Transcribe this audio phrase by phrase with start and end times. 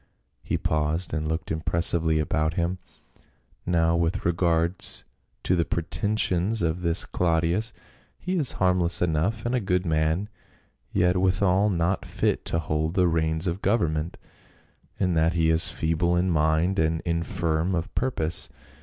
[0.41, 2.79] He paused and looked impressively about him."
[3.67, 4.83] Now with regard
[5.43, 7.71] to the pretensions of this Claudius;
[8.17, 10.27] he is harmless enough, and a good man,
[10.91, 14.17] yet withal not fit to hold the reins of government,
[14.99, 18.49] in that he is feeble in mind and infirm of purpose.